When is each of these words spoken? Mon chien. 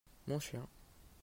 Mon 0.25 0.39
chien. 0.39 0.67